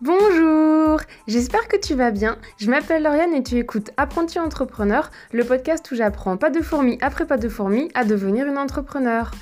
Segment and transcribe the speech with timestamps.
[0.00, 2.38] Bonjour, j'espère que tu vas bien.
[2.56, 6.98] Je m'appelle Lauriane et tu écoutes Apprenti Entrepreneur, le podcast où j'apprends pas de fourmis
[7.00, 9.32] après pas de fourmis à devenir une entrepreneur.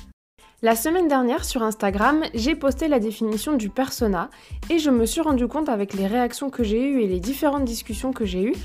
[0.63, 4.31] La semaine dernière sur Instagram, j'ai posté la définition du persona
[4.71, 7.65] et je me suis rendu compte avec les réactions que j'ai eues et les différentes
[7.65, 8.55] discussions que j'ai eues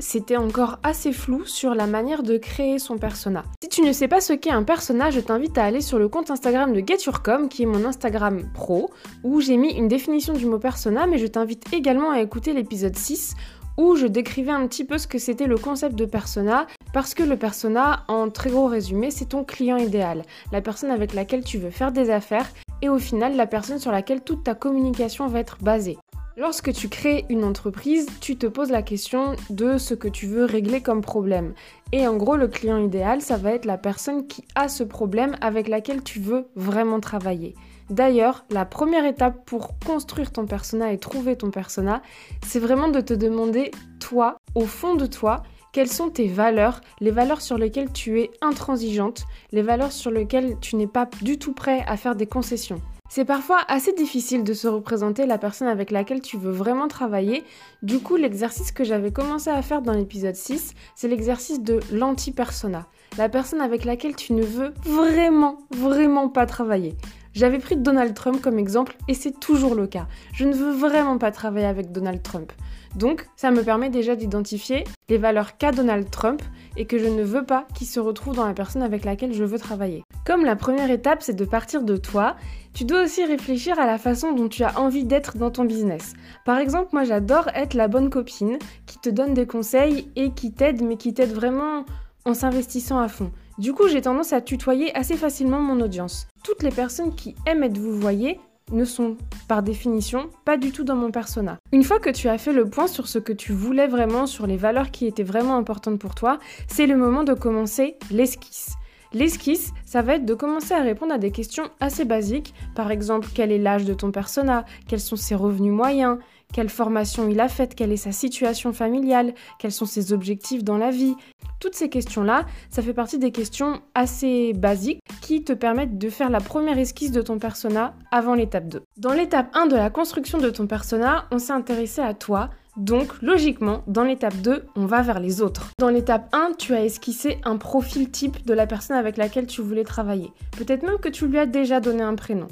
[0.00, 3.44] c'était encore assez flou sur la manière de créer son persona.
[3.62, 6.08] Si tu ne sais pas ce qu'est un persona, je t'invite à aller sur le
[6.08, 8.90] compte Instagram de GetYourCom, qui est mon Instagram pro,
[9.24, 12.96] où j'ai mis une définition du mot persona, mais je t'invite également à écouter l'épisode
[12.96, 13.34] 6
[13.78, 17.22] où je décrivais un petit peu ce que c'était le concept de persona, parce que
[17.22, 21.58] le persona, en très gros résumé, c'est ton client idéal, la personne avec laquelle tu
[21.58, 22.50] veux faire des affaires,
[22.82, 25.98] et au final la personne sur laquelle toute ta communication va être basée.
[26.38, 30.46] Lorsque tu crées une entreprise, tu te poses la question de ce que tu veux
[30.46, 31.52] régler comme problème.
[31.92, 35.36] Et en gros, le client idéal, ça va être la personne qui a ce problème
[35.42, 37.54] avec laquelle tu veux vraiment travailler.
[37.90, 42.00] D'ailleurs, la première étape pour construire ton persona et trouver ton persona,
[42.46, 45.42] c'est vraiment de te demander, toi, au fond de toi,
[45.74, 50.56] quelles sont tes valeurs, les valeurs sur lesquelles tu es intransigeante, les valeurs sur lesquelles
[50.62, 52.80] tu n'es pas du tout prêt à faire des concessions.
[53.14, 57.44] C'est parfois assez difficile de se représenter la personne avec laquelle tu veux vraiment travailler.
[57.82, 62.86] Du coup, l'exercice que j'avais commencé à faire dans l'épisode 6, c'est l'exercice de l'anti-persona.
[63.18, 66.94] La personne avec laquelle tu ne veux vraiment, vraiment pas travailler.
[67.34, 70.06] J'avais pris Donald Trump comme exemple et c'est toujours le cas.
[70.32, 72.50] Je ne veux vraiment pas travailler avec Donald Trump.
[72.96, 76.40] Donc, ça me permet déjà d'identifier les valeurs qu'a Donald Trump
[76.78, 79.44] et que je ne veux pas qu'il se retrouve dans la personne avec laquelle je
[79.44, 80.02] veux travailler.
[80.24, 82.36] Comme la première étape, c'est de partir de toi,
[82.74, 86.12] tu dois aussi réfléchir à la façon dont tu as envie d'être dans ton business.
[86.44, 90.52] Par exemple, moi j'adore être la bonne copine qui te donne des conseils et qui
[90.52, 91.84] t'aide, mais qui t'aide vraiment
[92.24, 93.32] en s'investissant à fond.
[93.58, 96.28] Du coup, j'ai tendance à tutoyer assez facilement mon audience.
[96.44, 98.38] Toutes les personnes qui aiment être vous voyez
[98.70, 99.16] ne sont
[99.48, 101.58] par définition pas du tout dans mon persona.
[101.72, 104.46] Une fois que tu as fait le point sur ce que tu voulais vraiment, sur
[104.46, 106.38] les valeurs qui étaient vraiment importantes pour toi,
[106.68, 108.76] c'est le moment de commencer l'esquisse.
[109.14, 113.28] L'esquisse, ça va être de commencer à répondre à des questions assez basiques, par exemple
[113.34, 116.18] quel est l'âge de ton persona, quels sont ses revenus moyens,
[116.52, 120.78] quelle formation il a faite, quelle est sa situation familiale, quels sont ses objectifs dans
[120.78, 121.14] la vie?
[121.60, 126.30] Toutes ces questions-là, ça fait partie des questions assez basiques qui te permettent de faire
[126.30, 128.82] la première esquisse de ton persona avant l'étape 2.
[128.96, 133.20] Dans l'étape 1 de la construction de ton persona, on s'est intéressé à toi, donc,
[133.20, 135.72] logiquement, dans l'étape 2, on va vers les autres.
[135.78, 139.60] Dans l'étape 1, tu as esquissé un profil type de la personne avec laquelle tu
[139.60, 140.32] voulais travailler.
[140.56, 142.48] Peut-être même que tu lui as déjà donné un prénom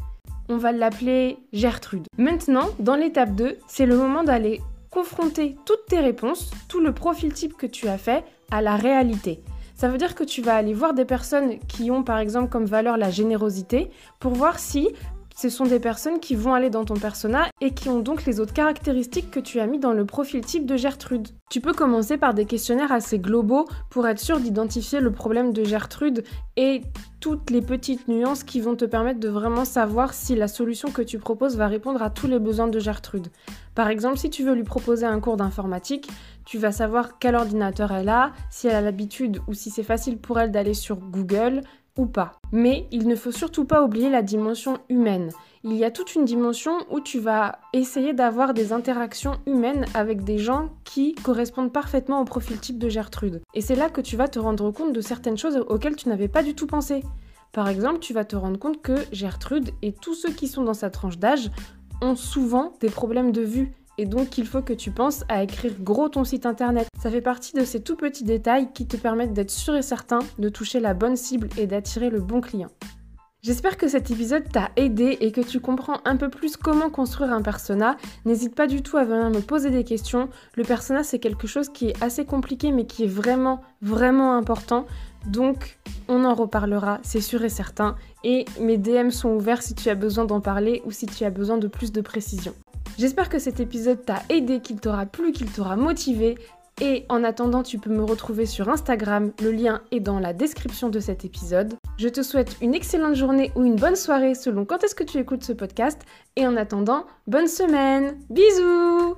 [0.50, 2.06] on va l'appeler Gertrude.
[2.18, 4.60] Maintenant, dans l'étape 2, c'est le moment d'aller
[4.90, 9.44] confronter toutes tes réponses, tout le profil type que tu as fait à la réalité.
[9.76, 12.64] Ça veut dire que tu vas aller voir des personnes qui ont par exemple comme
[12.64, 14.88] valeur la générosité pour voir si
[15.40, 18.40] ce sont des personnes qui vont aller dans ton persona et qui ont donc les
[18.40, 21.28] autres caractéristiques que tu as mis dans le profil type de Gertrude.
[21.50, 25.64] Tu peux commencer par des questionnaires assez globaux pour être sûr d'identifier le problème de
[25.64, 26.24] Gertrude
[26.58, 26.82] et
[27.20, 31.00] toutes les petites nuances qui vont te permettre de vraiment savoir si la solution que
[31.00, 33.28] tu proposes va répondre à tous les besoins de Gertrude.
[33.74, 36.10] Par exemple, si tu veux lui proposer un cours d'informatique,
[36.44, 40.18] tu vas savoir quel ordinateur elle a, si elle a l'habitude ou si c'est facile
[40.18, 41.62] pour elle d'aller sur Google,
[41.96, 42.32] ou pas.
[42.52, 45.30] Mais il ne faut surtout pas oublier la dimension humaine.
[45.62, 50.24] Il y a toute une dimension où tu vas essayer d'avoir des interactions humaines avec
[50.24, 53.42] des gens qui correspondent parfaitement au profil type de Gertrude.
[53.52, 56.28] Et c'est là que tu vas te rendre compte de certaines choses auxquelles tu n'avais
[56.28, 57.02] pas du tout pensé.
[57.52, 60.74] Par exemple, tu vas te rendre compte que Gertrude et tous ceux qui sont dans
[60.74, 61.50] sa tranche d'âge
[62.00, 65.74] ont souvent des problèmes de vue et donc il faut que tu penses à écrire
[65.78, 66.88] gros ton site internet.
[66.98, 70.20] Ça fait partie de ces tout petits détails qui te permettent d'être sûr et certain
[70.38, 72.70] de toucher la bonne cible et d'attirer le bon client.
[73.42, 77.30] J'espère que cet épisode t'a aidé et que tu comprends un peu plus comment construire
[77.34, 77.98] un persona.
[78.24, 80.30] N'hésite pas du tout à venir me poser des questions.
[80.56, 84.86] Le persona, c'est quelque chose qui est assez compliqué mais qui est vraiment, vraiment important.
[85.26, 85.78] Donc,
[86.08, 87.96] on en reparlera, c'est sûr et certain.
[88.24, 91.30] Et mes DM sont ouverts si tu as besoin d'en parler ou si tu as
[91.30, 92.54] besoin de plus de précision.
[93.00, 96.36] J'espère que cet épisode t'a aidé, qu'il t'aura plu, qu'il t'aura motivé.
[96.82, 100.90] Et en attendant, tu peux me retrouver sur Instagram, le lien est dans la description
[100.90, 101.76] de cet épisode.
[101.96, 105.16] Je te souhaite une excellente journée ou une bonne soirée selon quand est-ce que tu
[105.16, 106.02] écoutes ce podcast.
[106.36, 109.16] Et en attendant, bonne semaine Bisous